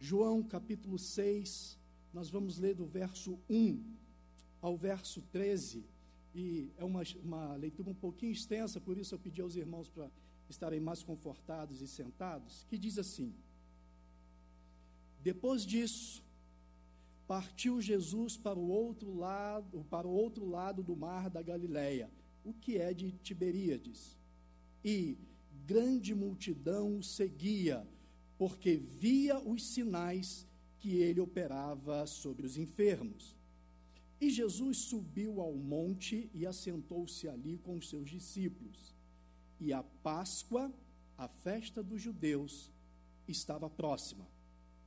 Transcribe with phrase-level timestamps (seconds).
[0.00, 1.76] João capítulo 6,
[2.12, 3.82] nós vamos ler do verso 1
[4.62, 5.84] ao verso 13,
[6.34, 10.08] e é uma, uma leitura um pouquinho extensa, por isso eu pedi aos irmãos para
[10.48, 13.34] estarem mais confortados e sentados, que diz assim:
[15.20, 16.24] Depois disso,
[17.26, 22.08] partiu Jesus para o outro lado, para o outro lado do mar da Galileia,
[22.44, 24.16] o que é de Tiberíades.
[24.84, 25.18] E
[25.66, 27.86] grande multidão o seguia,
[28.38, 30.46] porque via os sinais
[30.78, 33.36] que ele operava sobre os enfermos.
[34.20, 38.94] E Jesus subiu ao monte e assentou-se ali com os seus discípulos.
[39.60, 40.72] E a Páscoa,
[41.16, 42.70] a festa dos judeus,
[43.26, 44.26] estava próxima.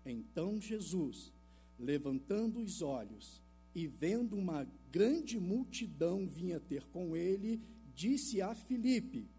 [0.05, 1.31] Então Jesus,
[1.77, 3.41] levantando os olhos
[3.75, 7.61] e vendo uma grande multidão vinha ter com ele,
[7.93, 9.29] disse a Filipe: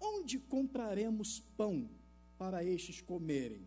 [0.00, 1.88] Onde compraremos pão
[2.38, 3.66] para estes comerem?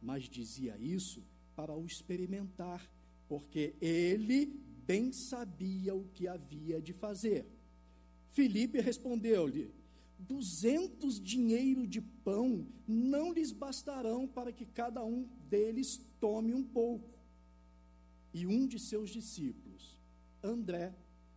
[0.00, 1.22] Mas dizia isso
[1.56, 2.88] para o experimentar,
[3.26, 4.46] porque ele
[4.86, 7.46] bem sabia o que havia de fazer.
[8.30, 9.72] Filipe respondeu-lhe:
[10.18, 17.18] Duzentos dinheiro de pão não lhes bastarão para que cada um deles tome um pouco.
[18.32, 19.96] E um de seus discípulos,
[20.42, 20.94] André,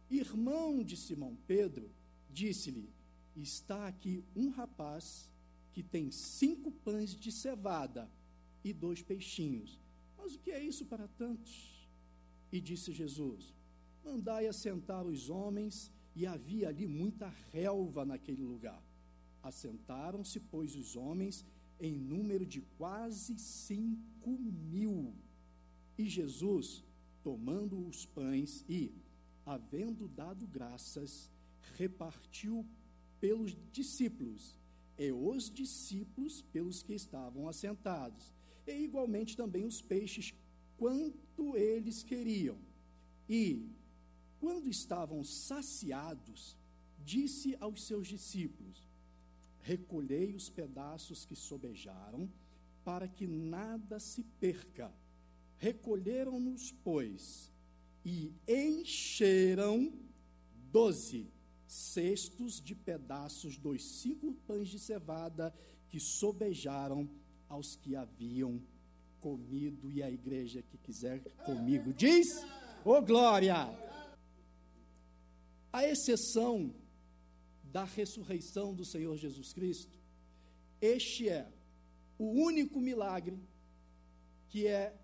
[0.10, 1.90] irmão de Simão Pedro,
[2.30, 2.90] disse-lhe:
[3.36, 5.30] Está aqui um rapaz
[5.78, 8.10] que tem cinco pães de cevada
[8.64, 9.80] e dois peixinhos.
[10.18, 11.88] Mas o que é isso para tantos?
[12.52, 13.54] E disse Jesus:
[14.04, 18.84] Mandai assentar os homens, e havia ali muita relva naquele lugar.
[19.44, 21.46] Assentaram-se, pois, os homens
[21.80, 25.14] em número de quase cinco mil.
[25.96, 26.84] E Jesus,
[27.22, 28.92] tomando os pães e,
[29.46, 31.30] havendo dado graças,
[31.76, 32.66] repartiu
[33.20, 34.57] pelos discípulos,
[34.98, 38.34] e os discípulos pelos que estavam assentados,
[38.66, 40.34] e igualmente também os peixes,
[40.78, 42.58] quanto eles queriam.
[43.30, 43.70] E,
[44.40, 46.58] quando estavam saciados,
[47.04, 48.88] disse aos seus discípulos:
[49.60, 52.30] Recolhei os pedaços que sobejaram,
[52.84, 54.94] para que nada se perca.
[55.58, 57.52] Recolheram-nos, pois,
[58.06, 59.92] e encheram
[60.72, 61.32] doze
[61.68, 65.54] cestos de pedaços dos cinco pães de cevada
[65.90, 67.10] que sobejaram
[67.50, 68.62] aos que haviam
[69.20, 69.92] comido.
[69.92, 72.28] E a igreja que quiser comigo diz:
[72.86, 73.68] Ô oh, glória!
[75.72, 76.74] A exceção
[77.64, 80.00] da ressurreição do Senhor Jesus Cristo,
[80.82, 81.52] este é
[82.18, 83.38] o único milagre
[84.50, 84.98] que é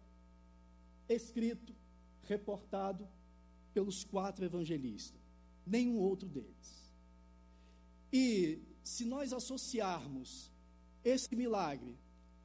[1.09, 1.75] escrito,
[2.23, 3.07] reportado
[3.73, 5.22] pelos quatro evangelistas
[5.65, 6.91] nenhum outro deles.
[8.11, 10.51] E se nós associarmos
[11.03, 11.97] esse milagre,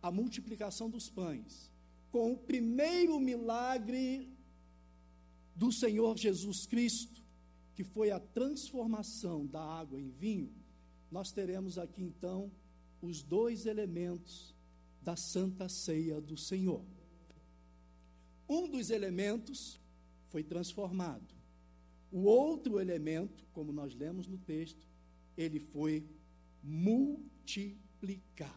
[0.02, 1.70] a multiplicação dos pães,
[2.10, 4.32] com o primeiro milagre
[5.54, 7.22] do Senhor Jesus Cristo,
[7.74, 10.52] que foi a transformação da água em vinho,
[11.10, 12.50] nós teremos aqui então
[13.00, 14.54] os dois elementos
[15.02, 16.84] da santa ceia do Senhor.
[18.48, 19.80] Um dos elementos
[20.28, 21.37] foi transformado.
[22.10, 24.88] O outro elemento, como nós lemos no texto,
[25.36, 26.04] ele foi
[26.62, 28.52] multiplicado.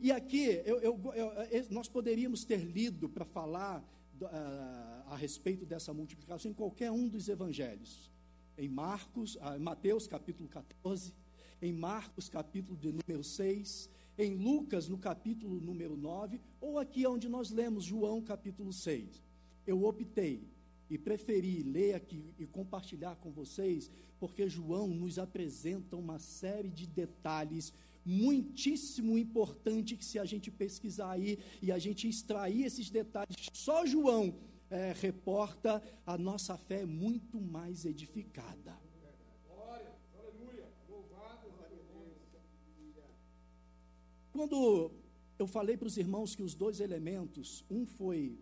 [0.00, 1.30] E aqui, eu, eu, eu,
[1.70, 3.80] nós poderíamos ter lido para falar
[4.20, 8.10] uh, a respeito dessa multiplicação em qualquer um dos evangelhos.
[8.58, 11.12] Em Marcos, uh, Mateus capítulo 14,
[11.60, 13.88] em Marcos capítulo de número 6,
[14.18, 19.22] em Lucas no capítulo número 9, ou aqui onde nós lemos João capítulo 6.
[19.66, 20.48] Eu optei
[20.92, 26.86] e preferi ler aqui e compartilhar com vocês, porque João nos apresenta uma série de
[26.86, 27.72] detalhes
[28.04, 33.86] muitíssimo importante que se a gente pesquisar aí e a gente extrair esses detalhes, só
[33.86, 34.34] João
[34.68, 38.78] é, reporta a nossa fé muito mais edificada.
[44.30, 44.90] Quando
[45.38, 48.38] eu falei para os irmãos que os dois elementos, um foi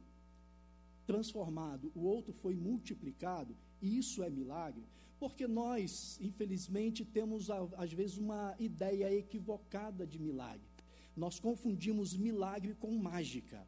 [1.10, 4.84] transformado, o outro foi multiplicado, e isso é milagre,
[5.18, 10.68] porque nós, infelizmente, temos às vezes uma ideia equivocada de milagre.
[11.16, 13.66] Nós confundimos milagre com mágica.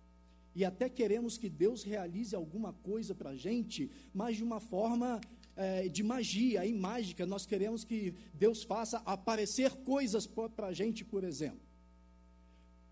[0.55, 5.21] E até queremos que Deus realize alguma coisa para a gente, mas de uma forma
[5.57, 7.27] é, de magia, em mágica.
[7.27, 11.67] Nós queremos que Deus faça aparecer coisas para a gente, por exemplo.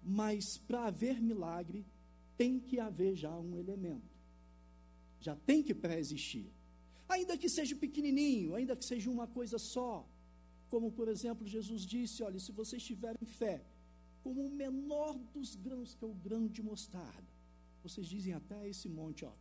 [0.03, 1.87] Mas para haver milagre,
[2.37, 4.20] tem que haver já um elemento
[5.21, 6.51] já tem que pré-existir.
[7.09, 10.09] Ainda que seja pequenininho, ainda que seja uma coisa só.
[10.69, 13.65] Como, por exemplo, Jesus disse: olha, se vocês tiverem fé,
[14.23, 17.29] como o menor dos grãos, que é o grão de mostarda.
[17.83, 19.33] Vocês dizem até esse monte, ó,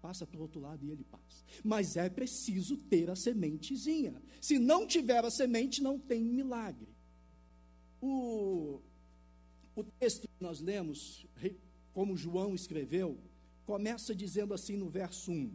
[0.00, 1.44] passa para o outro lado e ele passa.
[1.64, 4.22] Mas é preciso ter a sementezinha.
[4.40, 6.88] Se não tiver a semente, não tem milagre.
[8.00, 8.80] O,
[9.74, 11.26] o texto que nós lemos,
[11.92, 13.18] como João escreveu,
[13.72, 15.52] começa dizendo assim no verso 1: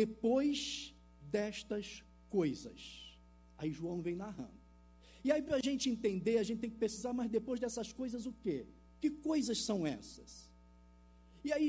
[0.00, 0.94] Depois
[1.36, 2.80] destas coisas.
[3.56, 4.60] Aí João vem narrando.
[5.26, 8.26] E aí, para a gente entender, a gente tem que precisar, mas depois dessas coisas,
[8.26, 8.66] o quê?
[9.00, 10.52] Que coisas são essas?
[11.42, 11.68] E aí,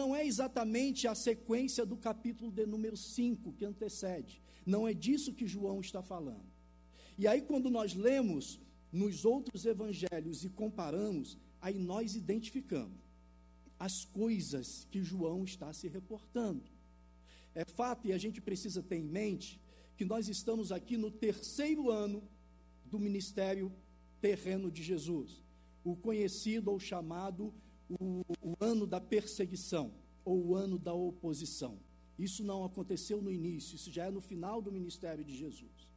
[0.00, 4.42] não é exatamente a sequência do capítulo de número 5 que antecede.
[4.74, 6.48] Não é disso que João está falando.
[7.18, 8.58] E aí, quando nós lemos
[8.90, 13.05] nos outros evangelhos e comparamos, aí nós identificamos
[13.78, 16.64] as coisas que João está se reportando.
[17.54, 19.60] É fato, e a gente precisa ter em mente,
[19.96, 22.22] que nós estamos aqui no terceiro ano
[22.84, 23.72] do ministério
[24.20, 25.42] terreno de Jesus,
[25.84, 27.54] o conhecido ou chamado
[27.88, 29.94] o, o ano da perseguição
[30.24, 31.78] ou o ano da oposição.
[32.18, 35.88] Isso não aconteceu no início, isso já é no final do ministério de Jesus.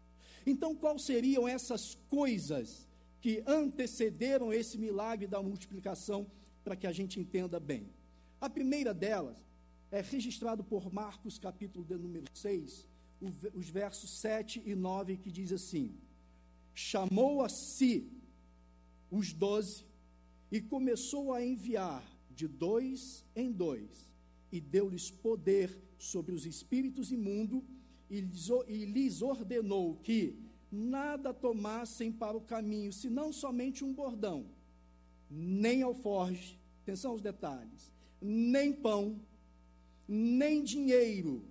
[0.46, 2.88] Então, quais seriam essas coisas
[3.22, 6.30] que antecederam esse milagre da multiplicação
[6.64, 7.90] para que a gente entenda bem?
[8.40, 9.38] A primeira delas
[9.92, 12.88] é registrado por Marcos, capítulo de número 6,
[13.54, 15.98] os versos 7 e 9, que diz assim:
[16.74, 18.10] chamou a si
[19.12, 19.84] os doze
[20.52, 24.10] e começou a enviar de dois em dois,
[24.52, 27.62] e deu-lhes poder sobre os espíritos imundos,
[28.10, 28.22] e
[28.86, 30.40] lhes ordenou que
[30.72, 34.46] nada tomassem para o caminho, senão somente um bordão,
[35.30, 37.92] nem alforge, atenção aos detalhes,
[38.22, 39.22] nem pão,
[40.08, 41.46] nem dinheiro,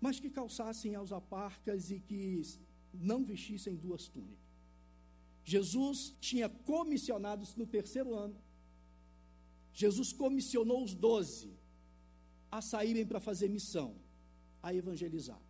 [0.00, 2.42] mas que calçassem as aparcas e que
[2.94, 4.46] não vestissem duas túnicas.
[5.44, 8.36] Jesus tinha comissionados no terceiro ano.
[9.72, 11.52] Jesus comissionou os doze
[12.50, 13.96] a saírem para fazer missão,
[14.62, 15.40] a evangelizar.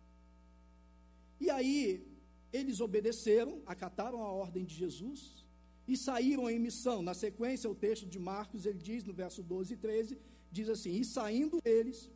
[1.39, 2.05] E aí,
[2.51, 5.46] eles obedeceram, acataram a ordem de Jesus
[5.87, 7.01] e saíram em missão.
[7.01, 10.17] Na sequência, o texto de Marcos, ele diz no verso 12 e 13,
[10.51, 12.11] diz assim: E saindo eles,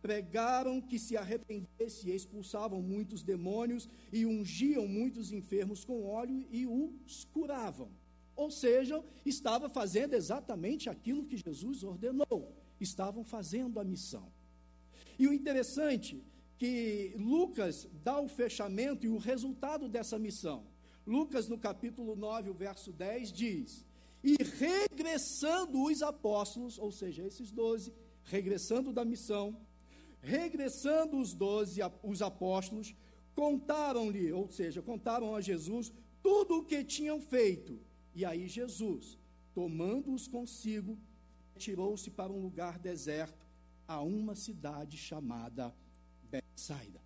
[0.00, 6.66] pregaram que se arrependesse e expulsavam muitos demônios e ungiam muitos enfermos com óleo e
[6.66, 7.90] os curavam.
[8.34, 12.56] Ou seja, estava fazendo exatamente aquilo que Jesus ordenou.
[12.80, 14.32] Estavam fazendo a missão.
[15.18, 16.24] E o interessante
[16.56, 20.64] que Lucas dá o fechamento e o resultado dessa missão.
[21.14, 23.86] Lucas no capítulo 9, o verso 10 diz:
[24.22, 27.92] "E regressando os apóstolos, ou seja, esses doze,
[28.34, 29.46] regressando da missão,
[30.22, 32.94] Regressando os doze, os apóstolos,
[33.34, 35.92] contaram-lhe, ou seja, contaram a Jesus
[36.22, 37.80] tudo o que tinham feito.
[38.14, 39.18] E aí Jesus,
[39.54, 40.98] tomando-os consigo,
[41.56, 43.48] tirou-se para um lugar deserto,
[43.88, 45.74] a uma cidade chamada
[46.30, 47.00] Betsaida.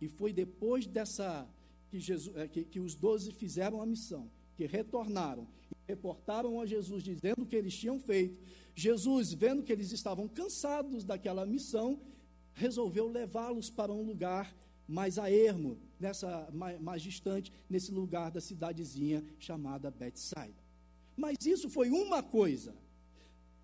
[0.00, 1.48] E foi depois dessa
[1.88, 6.66] que, Jesus, é, que, que os doze fizeram a missão, que retornaram e reportaram a
[6.66, 8.38] Jesus dizendo o que eles tinham feito,
[8.74, 12.00] Jesus, vendo que eles estavam cansados daquela missão,
[12.52, 14.54] resolveu levá-los para um lugar
[14.86, 20.62] mais a ermo, nessa, mais, mais distante, nesse lugar da cidadezinha chamada Betsaida.
[21.16, 22.74] Mas isso foi uma coisa.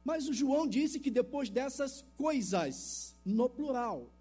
[0.05, 4.13] Mas o João disse que depois dessas coisas, no plural,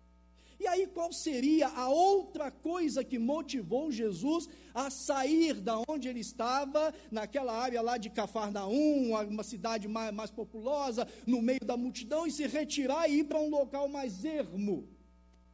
[0.64, 6.22] e aí, qual seria a outra coisa que motivou Jesus a sair da onde ele
[6.22, 12.26] estava, naquela área lá de Cafarnaum, uma cidade mais, mais populosa, no meio da multidão,
[12.26, 14.88] e se retirar e ir para um local mais ermo?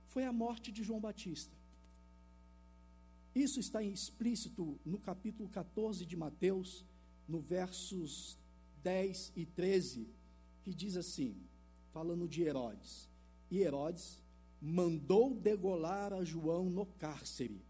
[0.09, 1.57] Foi a morte de João Batista.
[3.33, 6.85] Isso está explícito no capítulo 14 de Mateus,
[7.27, 8.37] no versos
[8.83, 10.07] 10 e 13,
[10.61, 11.35] que diz assim,
[11.91, 13.09] falando de Herodes.
[13.49, 14.21] E Herodes
[14.61, 17.61] mandou degolar a João no cárcere,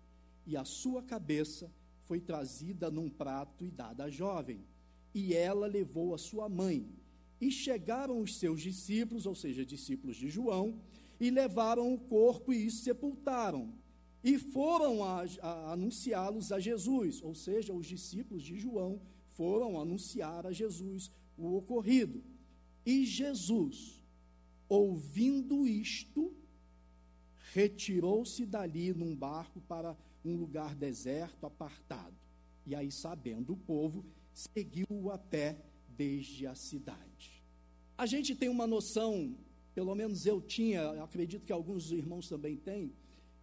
[0.45, 1.71] e a sua cabeça
[2.05, 4.65] foi trazida num prato e dada à jovem.
[5.13, 6.87] E ela levou a sua mãe.
[7.39, 10.81] E chegaram os seus discípulos, ou seja, discípulos de João,
[11.19, 13.73] e levaram o corpo e sepultaram.
[14.23, 14.99] E foram
[15.71, 18.99] anunciá-los a Jesus, ou seja, os discípulos de João
[19.35, 22.23] foram anunciar a Jesus o ocorrido.
[22.85, 24.03] E Jesus,
[24.67, 26.33] ouvindo isto,
[27.53, 32.15] retirou-se dali num barco para um lugar deserto, apartado.
[32.65, 37.43] E aí, sabendo o povo, seguiu a pé desde a cidade.
[37.97, 39.35] A gente tem uma noção,
[39.73, 42.93] pelo menos eu tinha, acredito que alguns irmãos também têm,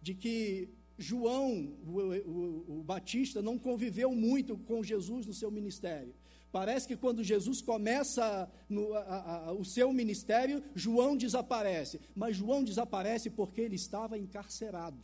[0.01, 6.13] de que João, o, o, o, Batista, não conviveu muito com Jesus no seu ministério.
[6.57, 12.01] Parece que quando Jesus começa no, a, a, o seu ministério, João desaparece.
[12.15, 14.97] Mas João desaparece porque ele estava encarcerado.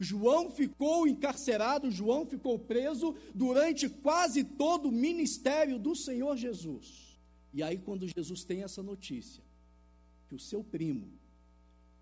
[0.00, 7.20] João ficou encarcerado, João ficou preso durante quase todo o ministério do Senhor Jesus.
[7.52, 9.44] E aí, quando Jesus tem essa notícia,
[10.26, 11.12] que o seu primo,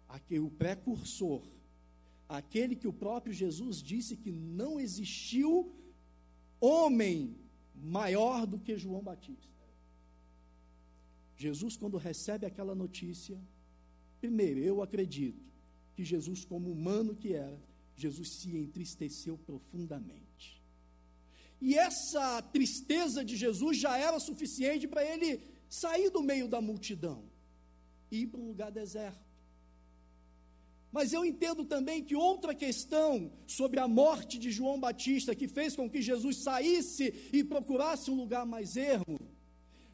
[0.09, 1.43] aquele, o precursor,
[2.29, 5.75] aquele que o próprio Jesus disse que não existiu
[6.61, 7.42] homem
[7.83, 9.53] maior do que João Batista.
[11.37, 13.37] Jesus, quando recebe aquela notícia,
[14.21, 15.43] primeiro, eu acredito
[15.95, 17.61] que Jesus, como humano que era,
[17.97, 20.63] Jesus se entristeceu profundamente.
[21.61, 27.25] E essa tristeza de Jesus já era suficiente para ele sair do meio da multidão
[28.11, 29.32] e ir para um lugar deserto.
[30.93, 35.75] Mas eu entendo também que outra questão sobre a morte de João Batista, que fez
[35.75, 39.19] com que Jesus saísse e procurasse um lugar mais ermo,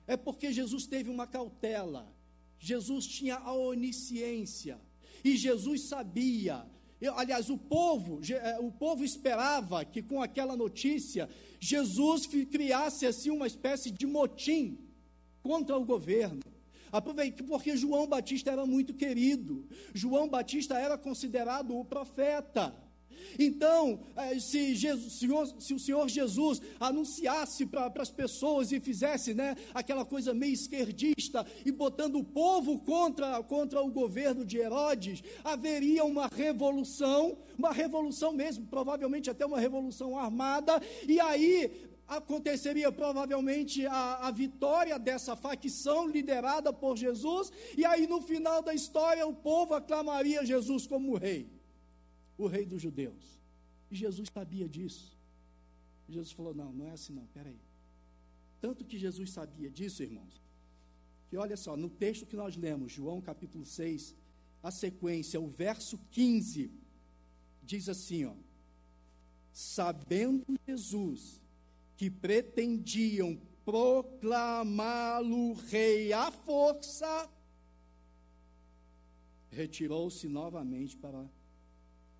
[0.08, 2.12] é porque Jesus teve uma cautela,
[2.58, 4.80] Jesus tinha a onisciência,
[5.24, 6.66] e Jesus sabia.
[7.00, 11.28] Eu, aliás, o povo, eh, o povo esperava que com aquela notícia
[11.60, 14.76] Jesus criasse assim uma espécie de motim
[15.42, 16.40] contra o governo.
[16.90, 19.66] Aproveite, porque João Batista era muito querido.
[19.94, 22.74] João Batista era considerado o profeta.
[23.38, 25.14] Então, eh, se, Jesus,
[25.58, 31.46] se, o Senhor Jesus anunciasse para as pessoas e fizesse né, aquela coisa meio esquerdista
[31.64, 38.32] e botando o povo contra, contra o governo de Herodes, haveria uma revolução, uma revolução
[38.32, 46.08] mesmo, provavelmente até uma revolução armada, e aí aconteceria provavelmente a, a, vitória dessa facção
[46.08, 51.52] liderada por Jesus, e aí no final da história o povo aclamaria Jesus como rei,
[52.38, 53.38] o rei dos judeus.
[53.90, 55.16] E Jesus sabia disso.
[56.08, 57.60] Jesus falou: não, não é assim não, peraí.
[58.58, 60.42] Tanto que Jesus sabia disso, irmãos,
[61.28, 64.14] que olha só, no texto que nós lemos, João capítulo 6,
[64.62, 66.72] a sequência, o verso 15,
[67.62, 68.34] diz assim: ó,
[69.52, 71.38] sabendo Jesus
[71.98, 77.28] que pretendiam proclamá-lo rei à força,
[79.50, 81.28] retirou-se novamente para,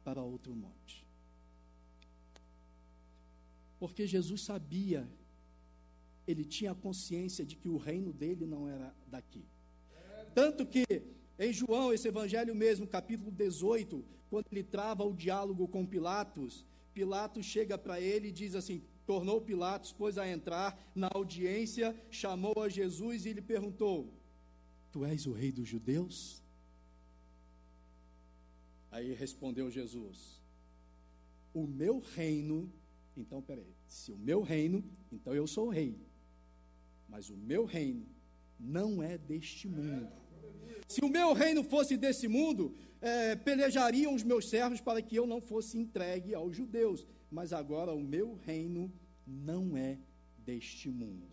[0.04, 1.06] para outro monte.
[3.78, 5.08] Porque Jesus sabia,
[6.26, 9.46] ele tinha consciência de que o reino dele não era daqui.
[10.34, 10.84] Tanto que
[11.38, 17.46] em João, esse evangelho mesmo, capítulo 18, quando ele trava o diálogo com Pilatos, Pilatos
[17.46, 22.68] chega para ele e diz assim: tornou Pilatos, pois, a entrar na audiência, chamou a
[22.68, 24.12] Jesus e lhe perguntou:
[24.92, 26.42] Tu és o rei dos judeus?
[28.90, 30.42] Aí respondeu Jesus:
[31.54, 32.70] O meu reino,
[33.16, 35.98] então peraí, se o meu reino, então eu sou o rei,
[37.08, 38.06] mas o meu reino
[38.60, 40.12] não é deste mundo.
[40.86, 45.26] Se o meu reino fosse desse mundo, é, pelejariam os meus servos para que eu
[45.26, 48.92] não fosse entregue aos judeus mas agora o meu reino
[49.26, 49.98] não é
[50.38, 51.26] deste mundo.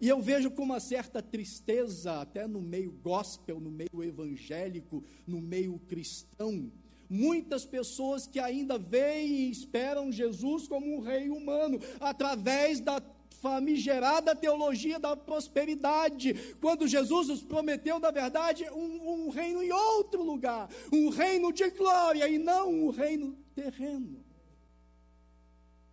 [0.00, 5.40] E eu vejo com uma certa tristeza, até no meio gospel, no meio evangélico, no
[5.40, 6.72] meio cristão,
[7.08, 13.02] muitas pessoas que ainda veem e esperam Jesus como um rei humano, através da
[13.40, 20.22] famigerada teologia da prosperidade, quando Jesus nos prometeu, na verdade, um, um reino em outro
[20.22, 24.29] lugar, um reino de glória e não um reino terreno.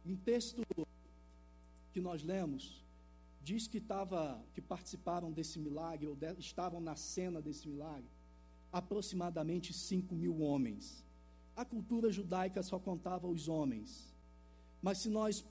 [0.07, 0.63] Um texto
[1.91, 2.81] que nós lemos
[3.41, 8.09] diz que, tava, que participaram desse milagre, ou de, estavam na cena desse milagre,
[8.71, 11.03] aproximadamente 5 mil homens.
[11.57, 14.15] A cultura judaica só contava os homens.
[14.81, 15.45] Mas se nós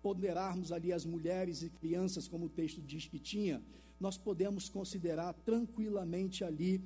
[0.00, 3.62] ponderarmos ali as mulheres e crianças, como o texto diz que tinha,
[4.00, 6.82] nós podemos considerar tranquilamente ali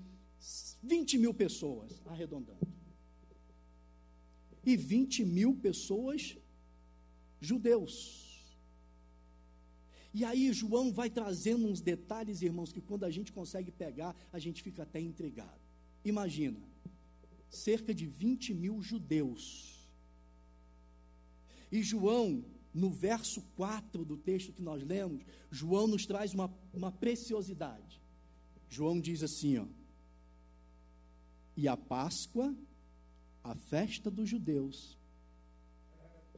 [0.82, 2.66] 20 mil pessoas, arredondando.
[4.64, 6.36] E 20 mil pessoas
[7.42, 8.56] judeus.
[10.14, 14.38] E aí João vai trazendo uns detalhes, irmãos, que quando a gente consegue pegar, a
[14.38, 15.60] gente fica até intrigado.
[16.04, 16.60] Imagina,
[17.50, 19.88] cerca de 20 mil judeus.
[21.70, 22.44] E João,
[22.74, 28.00] no verso 4 do texto que nós lemos, João nos traz uma, uma preciosidade.
[28.68, 29.66] João diz assim, ó.
[31.56, 32.54] E a Páscoa,
[33.42, 34.98] a festa dos judeus,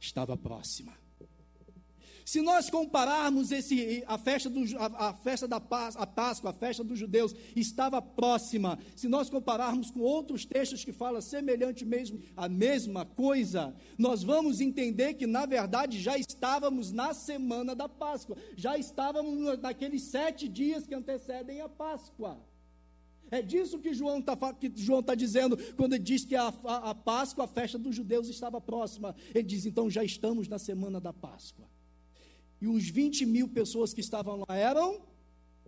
[0.05, 0.93] estava próxima.
[2.25, 6.53] Se nós compararmos esse, a festa, do, a, a festa da Páscoa, a Páscoa, a
[6.53, 8.79] festa dos judeus, estava próxima.
[8.95, 14.59] Se nós compararmos com outros textos que falam semelhante mesmo a mesma coisa, nós vamos
[14.59, 20.87] entender que na verdade já estávamos na semana da Páscoa, já estávamos naqueles sete dias
[20.87, 22.39] que antecedem a Páscoa.
[23.31, 27.45] É disso que João está tá dizendo quando ele diz que a, a, a Páscoa,
[27.45, 29.15] a festa dos judeus, estava próxima.
[29.33, 31.65] Ele diz: então já estamos na semana da Páscoa.
[32.61, 35.01] E os 20 mil pessoas que estavam lá eram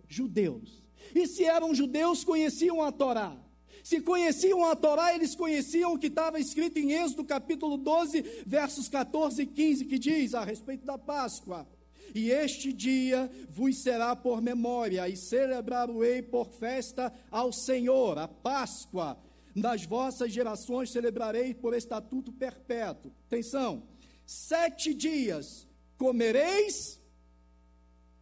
[0.08, 0.82] judeus.
[1.14, 3.36] E se eram judeus, conheciam a Torá.
[3.82, 8.88] Se conheciam a Torá, eles conheciam o que estava escrito em Êxodo capítulo 12, versos
[8.88, 11.66] 14 e 15, que diz a respeito da Páscoa.
[12.14, 19.18] E este dia vos será por memória, e celebrar-o-ei por festa ao Senhor, a Páscoa.
[19.54, 23.12] Nas vossas gerações celebrarei por estatuto perpétuo.
[23.26, 23.82] Atenção,
[24.24, 27.00] sete dias comereis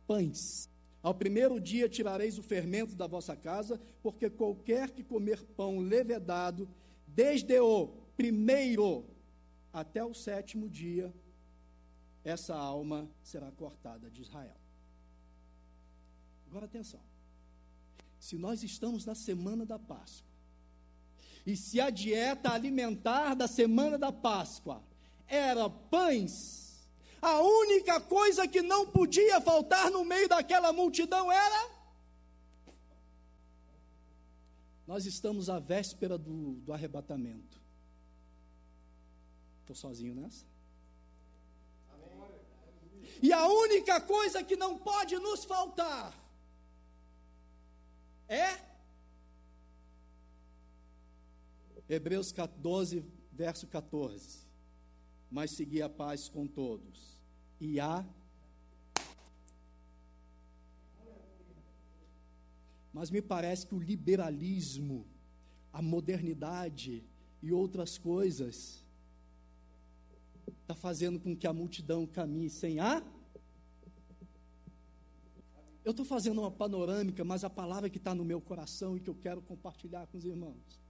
[0.07, 0.69] pães.
[1.02, 6.69] Ao primeiro dia tirareis o fermento da vossa casa, porque qualquer que comer pão levedado,
[7.07, 9.05] desde o primeiro
[9.73, 11.12] até o sétimo dia,
[12.28, 14.56] essa alma será cortada de Israel.
[16.49, 17.00] Agora atenção.
[18.18, 20.26] Se nós estamos na semana da Páscoa,
[21.45, 24.83] e se a dieta alimentar da semana da Páscoa
[25.28, 26.66] era pães
[27.21, 31.71] a única coisa que não podia faltar no meio daquela multidão era.
[34.87, 37.61] Nós estamos à véspera do, do arrebatamento.
[39.62, 40.45] Estou sozinho nessa?
[43.23, 46.14] E a única coisa que não pode nos faltar
[48.28, 48.58] é
[51.88, 54.46] Hebreus 12, verso 14.
[55.30, 57.16] Mas segui a paz com todos
[57.61, 58.04] e a
[62.96, 65.06] Mas me parece que o liberalismo,
[65.70, 67.04] a modernidade
[67.42, 68.86] e outras coisas
[70.66, 73.00] está fazendo com que a multidão caminhe sem a.
[75.85, 79.08] Eu estou fazendo uma panorâmica, mas a palavra que está no meu coração e que
[79.08, 80.81] eu quero compartilhar com os irmãos.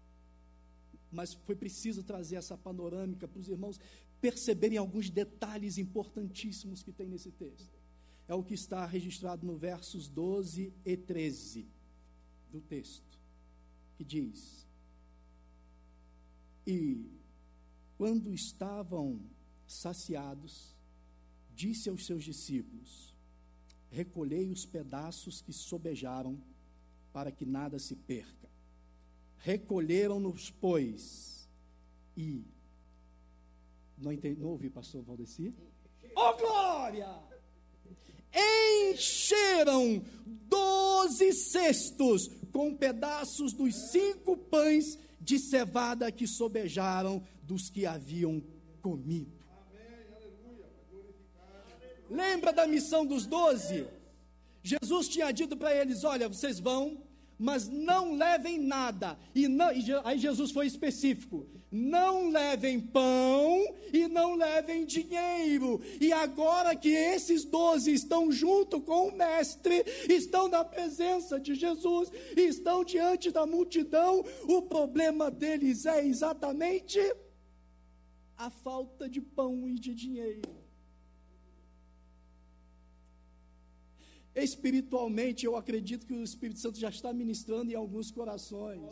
[1.13, 3.79] Mas foi preciso trazer essa panorâmica para os irmãos
[4.19, 7.79] perceberem alguns detalhes importantíssimos que tem nesse texto.
[8.27, 11.69] É o que está registrado no versos 12 e 13
[12.51, 13.21] do texto,
[13.95, 14.67] que diz:
[16.67, 17.05] E
[17.99, 19.21] quando estavam
[19.67, 20.75] saciados,
[21.55, 23.15] disse aos seus discípulos:
[23.91, 26.39] Recolhei os pedaços que sobejaram,
[27.13, 28.49] para que nada se perca.
[29.39, 31.49] Recolheram-nos, pois,
[32.17, 32.45] e
[33.99, 35.55] não, entendi, não ouvi, pastor Valdeci?
[36.15, 37.09] Oh, glória!
[38.93, 48.43] Encheram doze cestos com pedaços dos cinco pães de cevada que sobejaram dos que haviam
[48.83, 49.36] comido.
[52.11, 53.87] Lembra da missão dos doze?
[54.63, 56.99] Jesus tinha dito para eles: Olha, vocês vão,
[57.39, 59.19] mas não levem nada.
[59.35, 65.81] E, não, e aí Jesus foi específico: não levem pão e não levem dinheiro.
[66.01, 72.11] E agora que esses doze estão junto com o Mestre, estão na presença de Jesus,
[72.37, 76.99] estão diante da multidão, o problema deles é exatamente
[78.37, 80.43] a falta de pão e de dinheiro.
[84.37, 88.83] Espiritualmente, eu acredito que o Espírito Santo já está ministrando em alguns corações.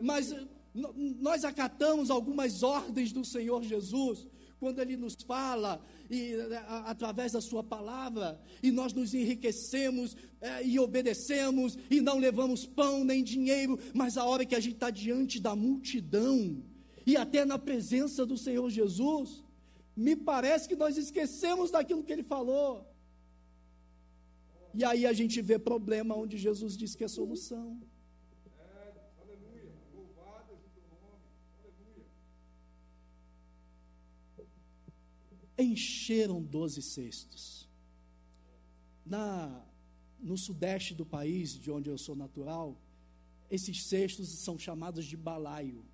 [0.00, 0.34] Mas
[0.74, 4.26] nós acatamos algumas ordens do Senhor Jesus,
[4.58, 6.34] quando Ele nos fala, e,
[6.86, 13.04] através da Sua palavra, e nós nos enriquecemos é, e obedecemos, e não levamos pão
[13.04, 16.62] nem dinheiro, mas a hora que a gente está diante da multidão,
[17.06, 19.44] e até na presença do Senhor Jesus,
[19.94, 22.91] me parece que nós esquecemos daquilo que Ele falou.
[24.74, 27.80] E aí a gente vê problema onde Jesus diz que é solução.
[35.62, 37.68] encheram doze cestos.
[39.04, 39.64] Na,
[40.20, 42.80] no sudeste do país, de onde eu sou natural,
[43.50, 45.84] esses cestos são chamados de balaio.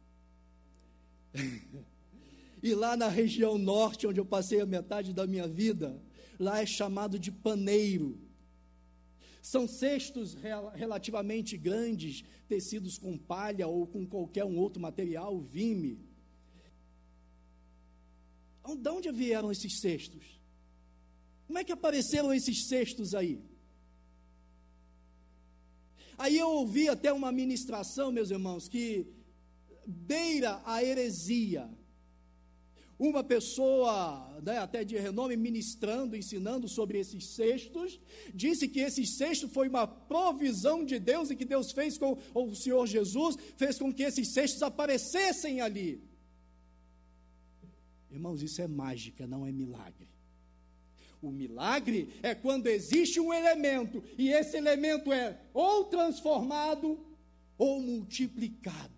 [2.63, 6.01] e lá na região norte, onde eu passei a metade da minha vida,
[6.39, 8.19] lá é chamado de paneiro.
[9.41, 15.99] São cestos rel relativamente grandes, tecidos com palha ou com qualquer um outro material, vime.
[18.77, 20.39] De onde vieram esses cestos?
[21.47, 23.43] Como é que apareceram esses cestos aí?
[26.19, 29.07] Aí eu ouvi até uma ministração, meus irmãos, que
[29.87, 31.71] beira a heresia.
[32.99, 38.01] Uma pessoa, né, até de renome, ministrando, ensinando sobre esses cestos,
[38.35, 42.55] disse que esse cesto foi uma provisão de Deus e que Deus fez com, o
[42.57, 46.03] Senhor Jesus fez com que esses cestos aparecessem ali.
[48.11, 50.09] Irmãos, isso é mágica, não é milagre.
[51.23, 56.99] O milagre é quando existe um elemento e esse elemento é ou transformado
[57.57, 58.98] ou multiplicado.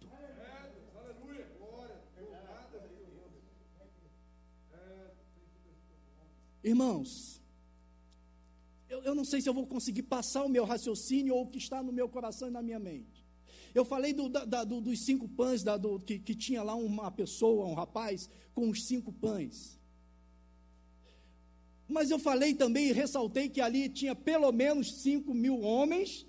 [6.62, 7.40] Irmãos,
[8.88, 11.58] eu, eu, não sei se eu vou conseguir passar o meu raciocínio ou o que
[11.58, 13.24] está no meu coração e na minha mente.
[13.74, 17.10] Eu falei do, da, do, dos cinco pães, da, do, que, que tinha lá uma
[17.10, 19.78] pessoa, um rapaz, com os cinco pães.
[21.88, 26.26] Mas eu falei também e ressaltei que ali tinha pelo menos 5 mil homens,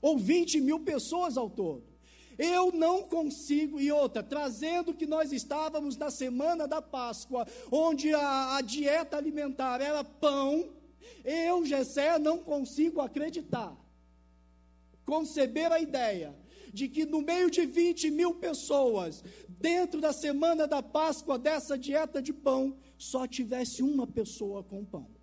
[0.00, 1.93] ou 20 mil pessoas ao todo.
[2.38, 8.56] Eu não consigo, e outra, trazendo que nós estávamos na semana da Páscoa, onde a,
[8.56, 10.70] a dieta alimentar era pão,
[11.24, 13.74] eu, Gessé, não consigo acreditar,
[15.04, 16.34] conceber a ideia
[16.72, 22.20] de que no meio de 20 mil pessoas, dentro da semana da Páscoa, dessa dieta
[22.20, 25.13] de pão, só tivesse uma pessoa com pão.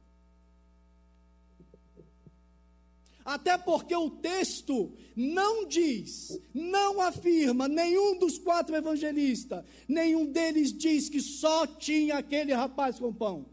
[3.23, 11.09] Até porque o texto não diz, não afirma, nenhum dos quatro evangelistas, nenhum deles diz
[11.09, 13.45] que só tinha aquele rapaz com pão.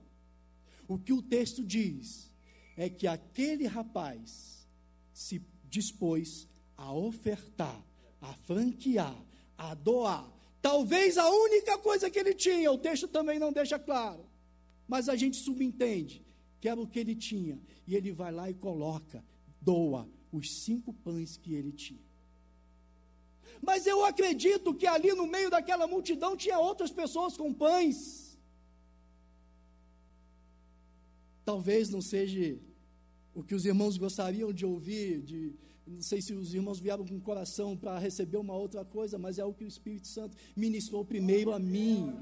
[0.87, 2.33] O que o texto diz
[2.77, 4.67] é que aquele rapaz
[5.13, 7.85] se dispôs a ofertar,
[8.21, 9.17] a franquear,
[9.57, 14.27] a doar Talvez a única coisa que ele tinha, o texto também não deixa claro,
[14.87, 16.25] mas a gente subentende
[16.61, 19.25] que era o que ele tinha, e ele vai lá e coloca,
[19.69, 22.07] doa os cinco pães que ele tinha.
[23.69, 27.99] Mas eu acredito que ali no meio daquela multidão tinha outras pessoas com pães.
[31.45, 32.59] Talvez não seja
[33.35, 35.41] o que os irmãos gostariam de ouvir, de,
[35.87, 39.39] não sei se os irmãos vieram com o coração para receber uma outra coisa, mas
[39.39, 42.15] é o que o Espírito Santo ministrou primeiro a mim.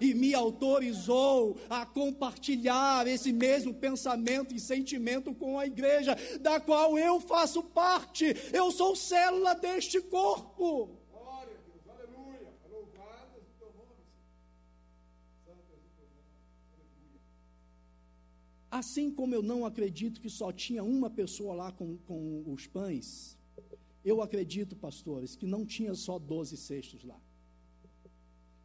[0.00, 6.98] E me autorizou a compartilhar esse mesmo pensamento e sentimento com a igreja, da qual
[6.98, 8.34] eu faço parte.
[8.52, 11.00] Eu sou célula deste corpo.
[18.70, 23.36] Assim como eu não acredito que só tinha uma pessoa lá com, com os pães,
[24.04, 27.20] eu acredito, pastores, que não tinha só doze cestos lá.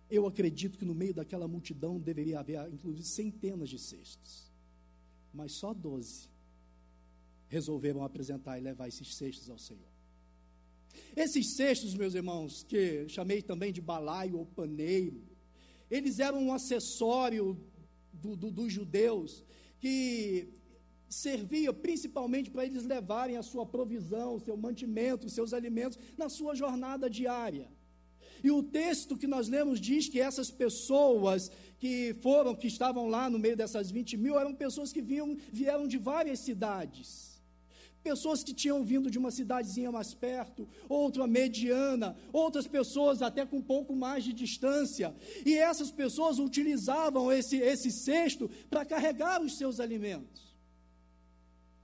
[0.09, 4.51] Eu acredito que no meio daquela multidão deveria haver, inclusive, centenas de cestos.
[5.33, 6.29] Mas só doze
[7.47, 9.95] resolveram apresentar e levar esses cestos ao Senhor.
[11.15, 15.21] Esses cestos, meus irmãos, que chamei também de balaio ou paneiro,
[15.89, 17.59] eles eram um acessório
[18.11, 19.43] do, do, dos judeus
[19.79, 20.49] que
[21.09, 26.29] servia principalmente para eles levarem a sua provisão, o seu mantimento, os seus alimentos na
[26.29, 27.69] sua jornada diária.
[28.45, 33.27] E o texto que nós lemos diz que essas pessoas que foram, que estavam lá
[33.27, 37.35] no meio dessas 20 mil, eram pessoas que vinham, vieram de várias cidades
[38.05, 43.57] pessoas que tinham vindo de uma cidadezinha mais perto, outra mediana, outras pessoas até com
[43.57, 45.07] um pouco mais de distância.
[45.43, 50.55] E essas pessoas utilizavam esse, esse cesto para carregar os seus alimentos.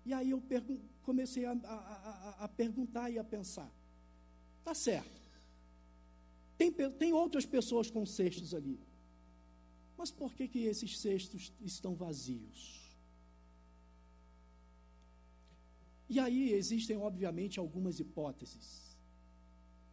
[0.05, 0.43] E aí eu
[1.01, 3.71] comecei a, a, a, a, perguntar e a pensar:
[4.63, 5.20] tá certo,
[6.69, 8.79] tem, tem outras pessoas com cestos ali,
[9.97, 12.81] mas por que, que esses cestos estão vazios?
[16.09, 18.97] E aí existem, obviamente, algumas hipóteses.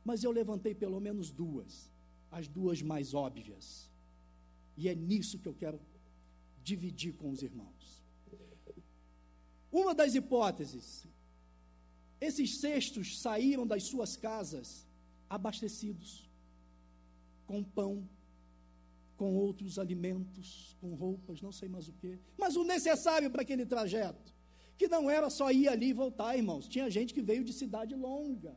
[0.05, 1.91] Mas eu levantei pelo menos duas,
[2.31, 3.89] as duas mais óbvias.
[4.77, 5.81] E é nisso que eu quero
[6.65, 8.03] dividir com os irmãos.
[9.71, 11.07] Uma das hipóteses,
[12.21, 14.87] esses cestos saíram das suas casas
[15.31, 16.28] abastecidos,
[17.49, 18.09] com pão,
[19.17, 23.67] com outros alimentos, com roupas, não sei mais o que, mas o necessário para aquele
[23.67, 24.33] trajeto
[24.79, 26.69] que não era só ir ali e voltar, irmãos.
[26.69, 28.57] Tinha gente que veio de cidade longa.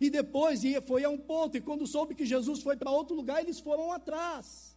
[0.00, 3.14] E depois ia, foi a um ponto, e quando soube que Jesus foi para outro
[3.14, 4.74] lugar, eles foram atrás.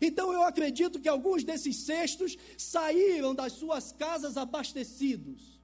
[0.00, 5.60] Então eu acredito que alguns desses cestos saíram das suas casas abastecidos.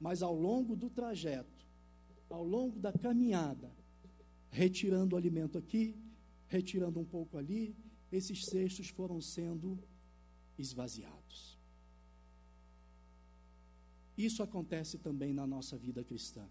[0.00, 1.66] Mas ao longo do trajeto,
[2.30, 3.70] ao longo da caminhada,
[4.50, 5.94] retirando o alimento aqui,
[6.46, 7.74] retirando um pouco ali,
[8.10, 9.78] esses cestos foram sendo
[10.58, 11.58] esvaziados.
[14.16, 16.44] Isso acontece também na nossa vida cristã.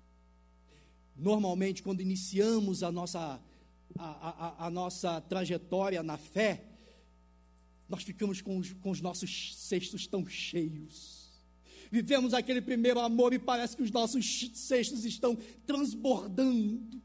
[1.16, 3.42] Normalmente, quando iniciamos a nossa,
[3.98, 6.64] a, a, a nossa trajetória na fé,
[7.90, 11.28] nós ficamos com os, com os nossos cestos tão cheios.
[11.92, 17.02] Vivemos aquele primeiro amor e parece que os nossos cestos estão transbordando.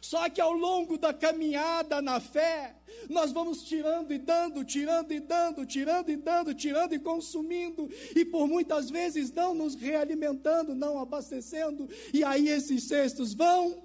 [0.00, 2.76] Só que ao longo da caminhada na fé,
[3.08, 8.24] nós vamos tirando e dando, tirando e dando, tirando e dando, tirando e consumindo, e
[8.24, 13.82] por muitas vezes não nos realimentando, não abastecendo, e aí esses cestos vão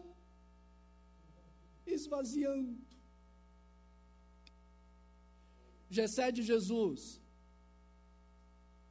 [1.85, 2.77] esvaziando.
[5.89, 7.19] Gessé de Jesus,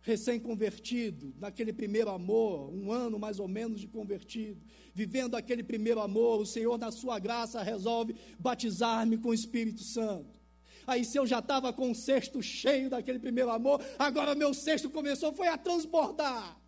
[0.09, 4.59] recém-convertido, naquele primeiro amor, um ano mais ou menos de convertido,
[4.95, 10.41] vivendo aquele primeiro amor, o Senhor, na sua graça, resolve batizar-me com o Espírito Santo.
[10.87, 14.89] Aí, se eu já estava com o cesto cheio daquele primeiro amor, agora meu cesto
[14.89, 16.59] começou, foi a transbordar.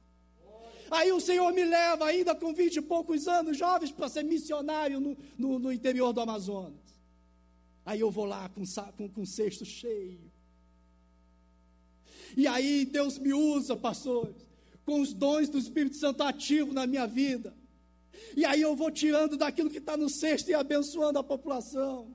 [0.90, 5.00] Aí o Senhor me leva, ainda com vinte e poucos anos, jovens, para ser missionário
[5.00, 7.00] no, no, no, interior do Amazonas.
[7.86, 8.62] Aí eu vou lá com,
[8.98, 10.29] com, com cesto cheio.
[12.36, 14.36] E aí Deus me usa, pastores,
[14.84, 17.54] com os dons do Espírito Santo ativo na minha vida.
[18.36, 22.14] E aí eu vou tirando daquilo que está no cesto e abençoando a população.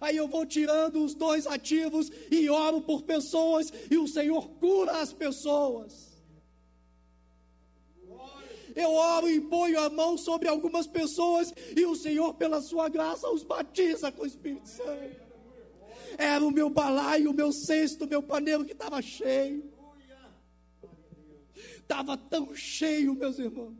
[0.00, 5.00] Aí eu vou tirando os dons ativos e oro por pessoas e o Senhor cura
[5.00, 6.16] as pessoas.
[8.74, 13.26] Eu oro e ponho a mão sobre algumas pessoas e o Senhor, pela sua graça,
[13.30, 15.25] os batiza com o Espírito Santo.
[16.18, 19.76] Era o meu balaio, o meu cesto, o meu paneiro que estava cheio.
[21.78, 23.76] Estava tão cheio, meus irmãos,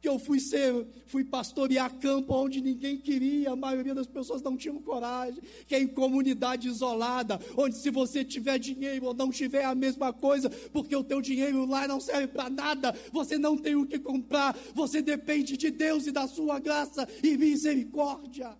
[0.00, 4.56] que eu fui ser, fui pastorear campo onde ninguém queria, a maioria das pessoas não
[4.56, 9.64] tinham coragem, que é em comunidade isolada, onde se você tiver dinheiro ou não tiver
[9.64, 13.74] a mesma coisa, porque o teu dinheiro lá não serve para nada, você não tem
[13.74, 18.56] o que comprar, você depende de Deus e da sua graça e misericórdia.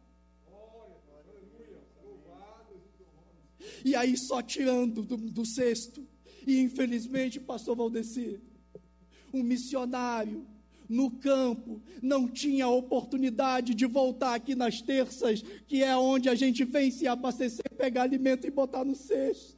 [3.85, 6.07] E aí só tirando do, do cesto.
[6.47, 8.40] E infelizmente, pastor Valdeci,
[9.33, 10.47] um missionário
[10.88, 16.64] no campo não tinha oportunidade de voltar aqui nas terças, que é onde a gente
[16.64, 19.57] vem se abastecer, pegar alimento e botar no cesto.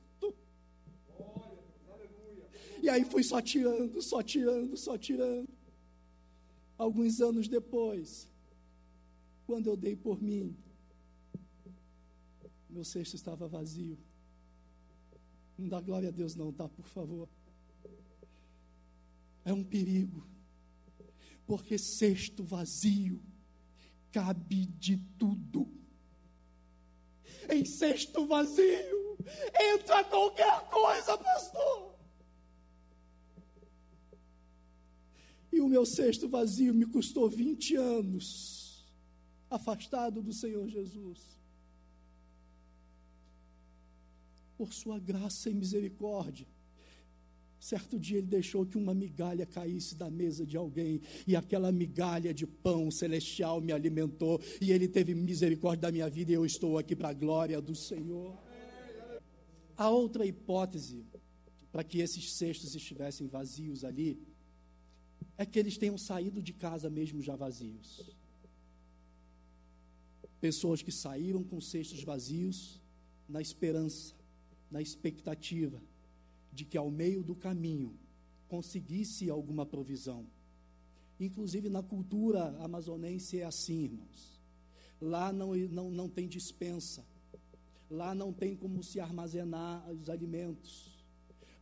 [2.81, 5.49] E aí fui só tirando, só tirando, só tirando.
[6.77, 8.29] Alguns anos depois,
[9.47, 10.55] quando eu dei por mim,
[12.69, 13.99] meu cesto estava vazio.
[15.57, 16.69] Não dá glória a Deus, não, tá?
[16.69, 17.29] Por favor.
[19.45, 20.27] É um perigo.
[21.47, 23.23] Porque cesto vazio
[24.11, 25.69] cabe de tudo.
[27.51, 29.19] Em cesto vazio
[29.55, 31.95] entra qualquer coisa, pastor.
[35.53, 38.85] E o meu cesto vazio me custou 20 anos
[39.49, 41.39] afastado do Senhor Jesus.
[44.57, 46.47] Por sua graça e misericórdia.
[47.59, 52.35] Certo dia ele deixou que uma migalha caísse da mesa de alguém, e aquela migalha
[52.35, 56.77] de pão celestial me alimentou, e ele teve misericórdia da minha vida, e eu estou
[56.77, 58.37] aqui para a glória do Senhor.
[59.77, 61.05] A outra hipótese,
[61.73, 64.21] para que esses cestos estivessem vazios ali,
[65.39, 68.15] é que eles tenham saído de casa mesmo já vazios.
[70.39, 72.79] Pessoas que saíram com cestos vazios,
[73.27, 74.15] na esperança
[74.75, 75.81] na expectativa
[76.53, 77.97] de que ao meio do caminho
[78.49, 80.27] conseguisse alguma provisão.
[81.21, 84.43] Inclusive na cultura amazonense é assim, irmãos.
[85.01, 87.07] Lá não, não, não tem dispensa.
[87.89, 90.93] Lá não tem como se armazenar os alimentos.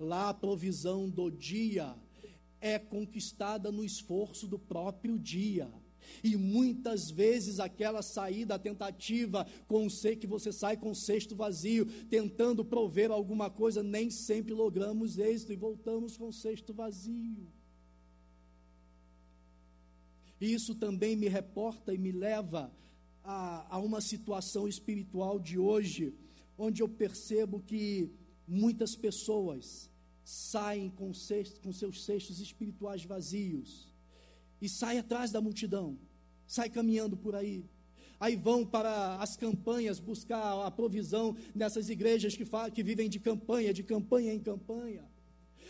[0.01, 1.95] Lá a provisão do dia
[2.63, 5.71] é conquistada no esforço do próprio dia.
[6.23, 11.35] E muitas vezes aquela saída, a tentativa com sei que você sai com o cesto
[11.35, 17.47] vazio, tentando prover alguma coisa, nem sempre logramos êxito e voltamos com o cesto vazio.
[20.41, 22.73] Isso também me reporta e me leva
[23.23, 26.15] a, a uma situação espiritual de hoje,
[26.59, 28.11] onde eu percebo que
[28.47, 29.89] muitas pessoas
[30.25, 33.92] saem com, cesto, com seus cestos espirituais vazios
[34.63, 35.99] e sai atrás da multidão,
[36.47, 37.65] sai caminhando por aí.
[38.21, 43.75] Aí vão para as campanhas buscar a provisão nessas igrejas que, que vivem de campanha,
[43.75, 45.05] de campanha em campanha.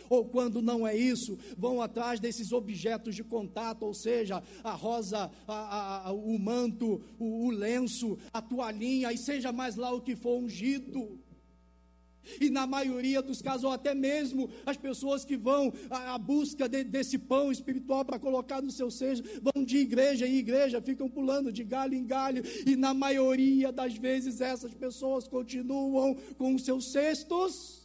[0.07, 5.31] Ou quando não é isso, vão atrás desses objetos de contato, ou seja, a rosa,
[5.47, 10.15] a, a, o manto, o, o lenço, a toalhinha, e seja mais lá o que
[10.15, 11.19] for ungido.
[12.39, 16.83] E na maioria dos casos, ou até mesmo as pessoas que vão à, busca de,
[16.83, 21.51] desse pão espiritual para colocar no seu seio, vão de igreja em igreja, ficam pulando
[21.51, 26.91] de galho em galho, e na maioria das vezes essas pessoas continuam com os seus
[26.91, 27.83] cestos.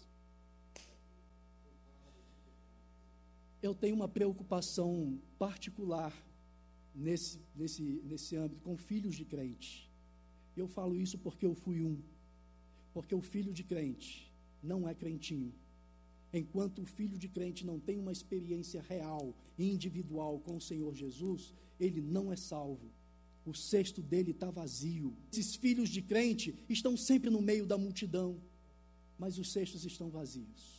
[3.61, 6.13] Eu tenho uma preocupação particular
[6.95, 9.91] nesse, nesse, nesse âmbito com filhos de crente.
[10.57, 12.01] Eu falo isso porque eu fui um.
[12.93, 14.28] Porque o filho de crente
[14.63, 15.53] não é crentinho.
[16.33, 20.95] Enquanto o filho de crente não tem uma experiência real e individual com o Senhor
[20.95, 22.91] Jesus, ele não é salvo.
[23.47, 25.17] O cesto dele está vazio.
[25.33, 28.43] Esses filhos de crente estão sempre no meio da multidão,
[29.19, 30.79] mas os cestos estão vazios.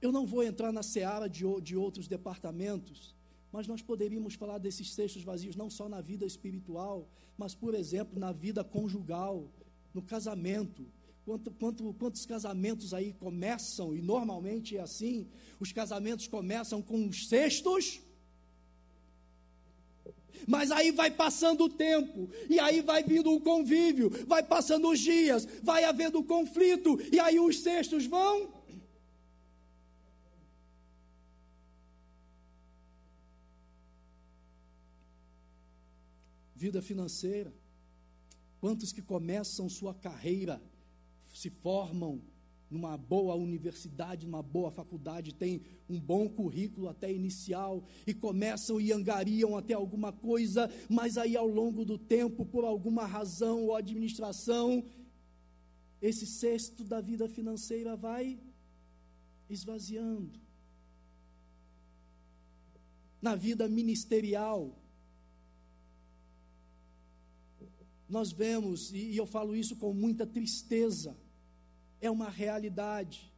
[0.00, 3.14] Eu não vou entrar na seara de, de outros departamentos,
[3.50, 8.18] mas nós poderíamos falar desses cestos vazios não só na vida espiritual, mas, por exemplo,
[8.18, 9.48] na vida conjugal,
[9.92, 10.86] no casamento.
[11.24, 15.26] Quanto, quanto, quantos casamentos aí começam, e normalmente é assim:
[15.58, 18.00] os casamentos começam com os cestos,
[20.46, 24.98] mas aí vai passando o tempo, e aí vai vindo o convívio, vai passando os
[25.00, 28.52] dias, vai havendo conflito, e aí os cestos vão
[36.54, 37.52] vida financeira.
[38.60, 40.62] Quantos que começam sua carreira,
[41.32, 42.22] se formam
[42.70, 48.92] numa boa universidade, numa boa faculdade, têm um bom currículo até inicial e começam e
[48.92, 54.84] angariam até alguma coisa, mas aí ao longo do tempo, por alguma razão ou administração,
[56.00, 58.38] esse cesto da vida financeira vai
[59.48, 60.40] esvaziando.
[63.22, 64.76] Na vida ministerial,
[68.08, 71.16] nós vemos, e eu falo isso com muita tristeza,
[72.00, 73.32] é uma realidade.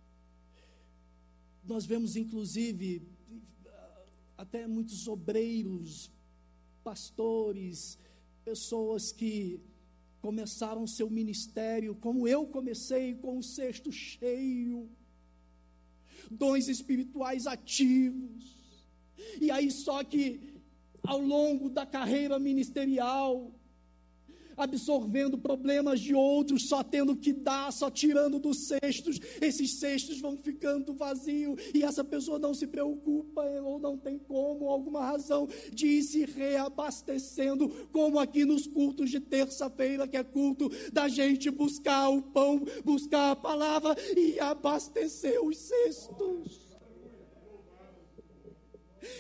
[1.64, 3.02] Nós vemos, inclusive,
[4.37, 6.11] até muitos obreiros,
[6.83, 7.98] pastores,
[8.44, 9.61] pessoas que
[10.20, 14.88] começaram seu ministério, como eu comecei, com o cesto cheio,
[16.31, 18.57] dons espirituais ativos,
[19.40, 20.55] e aí só que
[21.02, 23.55] ao longo da carreira ministerial,
[24.57, 29.21] absorvendo problemas de outros, só tendo que dar, só tirando dos cestos.
[29.40, 34.69] Esses cestos vão ficando vazios e essa pessoa não se preocupa ou não tem como,
[34.69, 40.71] alguma razão, de ir se reabastecendo, como aqui nos cultos de terça-feira, que é culto
[40.92, 46.65] da gente buscar o pão, buscar a palavra e abastecer os cestos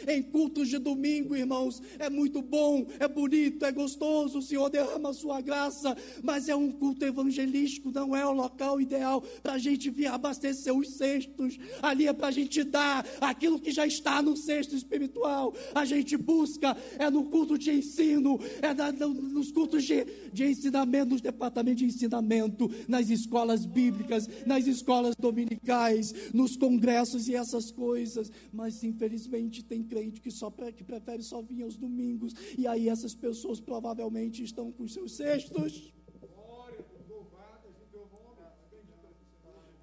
[0.06, 1.82] em cultos de domingo, irmãos.
[1.98, 6.56] É muito bom, é bonito, é gostoso, o Senhor derrama a sua graça, mas é
[6.56, 11.58] um culto evangelístico, não é o local ideal para a gente vir abastecer os cestos.
[11.82, 15.54] Ali é para a gente dar aquilo que já está no cesto espiritual.
[15.74, 21.10] A gente busca, é no culto de ensino, é na, nos cultos de, de ensinamento,
[21.10, 28.30] nos departamentos de ensinamento, nas escolas bíblicas, nas escolas dominicais, nos congressos e essas coisas.
[28.52, 32.88] Mas infelizmente tem tem crente que, só, que prefere só vir aos domingos, e aí
[32.88, 35.92] essas pessoas provavelmente estão com seus cestos.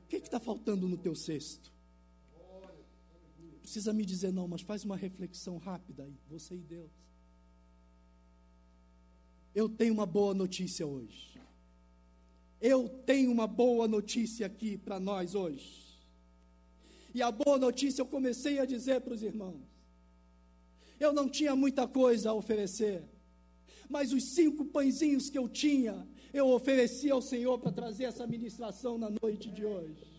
[0.01, 1.71] O que está faltando no teu cesto?
[3.61, 6.91] Precisa me dizer não, mas faz uma reflexão rápida aí, você e Deus.
[9.55, 11.39] Eu tenho uma boa notícia hoje.
[12.59, 15.83] Eu tenho uma boa notícia aqui para nós hoje.
[17.13, 19.72] E a boa notícia eu comecei a dizer para os irmãos.
[21.03, 23.03] Eu não tinha muita coisa a oferecer,
[23.89, 28.97] mas os cinco pãezinhos que eu tinha, eu ofereci ao Senhor para trazer essa ministração
[28.97, 30.13] na noite de hoje.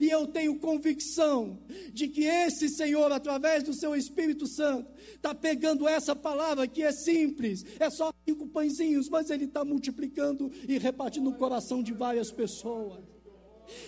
[0.00, 1.58] E eu tenho convicção
[1.92, 6.90] de que esse Senhor, através do seu Espírito Santo, está pegando essa palavra que é
[6.90, 12.32] simples, é só cinco pãezinhos, mas ele está multiplicando e repartindo no coração de várias
[12.32, 13.04] pessoas.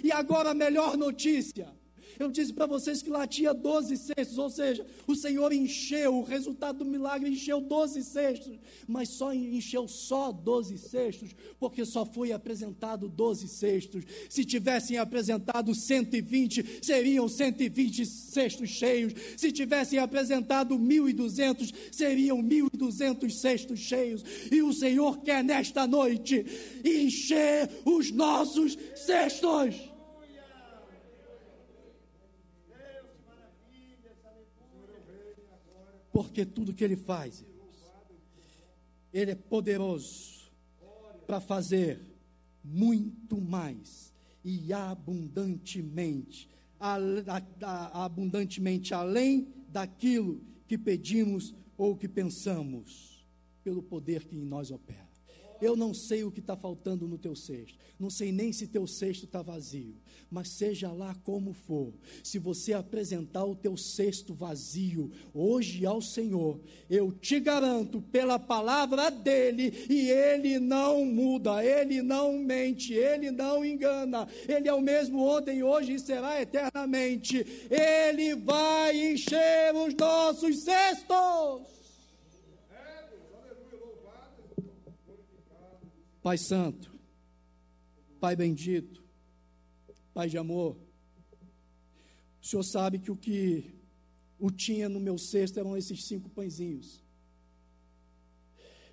[0.04, 1.74] E agora a melhor notícia
[2.18, 6.22] eu disse para vocês que lá tinha 12 cestos, ou seja, o Senhor encheu, o
[6.22, 12.32] resultado do milagre encheu 12 cestos, mas só encheu só 12 cestos, porque só foi
[12.32, 14.04] apresentado 12 cestos.
[14.28, 19.12] Se tivessem apresentado 120, seriam 120 cestos cheios.
[19.36, 24.24] Se tivessem apresentado 1.200, seriam 1.200 cestos cheios.
[24.50, 26.44] E o Senhor quer nesta noite
[26.84, 29.95] encher os nossos cestos.
[36.16, 37.44] Porque tudo que Ele faz,
[39.12, 40.50] Ele é poderoso
[41.26, 42.00] para fazer
[42.64, 46.48] muito mais e abundantemente,
[47.92, 53.22] abundantemente além daquilo que pedimos ou que pensamos,
[53.62, 55.05] pelo poder que em nós opera.
[55.60, 58.86] Eu não sei o que está faltando no teu cesto, não sei nem se teu
[58.86, 59.94] cesto está vazio,
[60.30, 66.60] mas seja lá como for, se você apresentar o teu cesto vazio hoje ao Senhor,
[66.90, 73.64] eu te garanto pela palavra dele, e ele não muda, ele não mente, ele não
[73.64, 80.58] engana, ele é o mesmo ontem, hoje e será eternamente, ele vai encher os nossos
[80.58, 81.75] cestos.
[86.26, 86.92] Pai Santo,
[88.18, 89.00] Pai bendito,
[90.12, 90.76] Pai de amor,
[92.42, 93.72] o Senhor sabe que o que
[94.36, 97.00] o tinha no meu cesto eram esses cinco pãezinhos.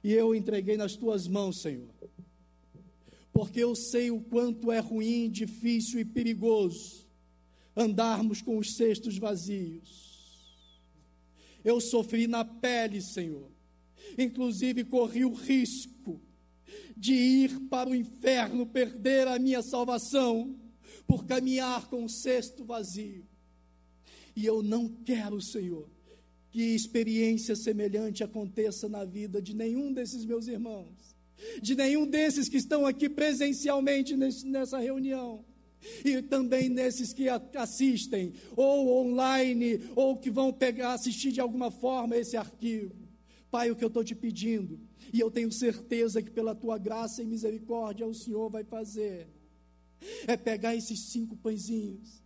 [0.04, 1.90] E eu entreguei nas tuas mãos, Senhor,
[3.32, 7.08] porque eu sei o quanto é ruim, difícil e perigoso
[7.76, 10.46] andarmos com os cestos vazios.
[11.66, 13.50] Eu sofri na pele, Senhor,
[14.20, 16.22] inclusive corri o risco
[16.96, 20.56] de ir para o inferno, perder a minha salvação,
[21.08, 23.26] por caminhar com o cesto vazio.
[24.36, 25.90] E eu não quero, Senhor,
[26.50, 31.16] que experiência semelhante aconteça na vida de nenhum desses meus irmãos,
[31.62, 35.44] de nenhum desses que estão aqui presencialmente nessa reunião
[36.06, 42.16] e também nesses que assistem, ou online, ou que vão pegar, assistir de alguma forma
[42.16, 42.96] esse arquivo.
[43.52, 44.80] Pai, o que eu estou te pedindo
[45.12, 49.28] e eu tenho certeza que pela tua graça e misericórdia o Senhor vai fazer.
[50.28, 52.22] É pegar esses cinco pãezinhos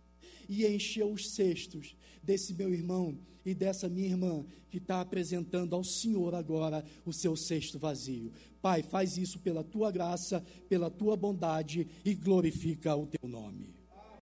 [0.48, 5.84] e encher os cestos desse meu irmão e dessa minha irmã que está apresentando ao
[5.84, 8.32] Senhor agora o seu cesto vazio.
[8.60, 13.77] Pai, faz isso pela tua graça, pela tua bondade e glorifica o teu nome.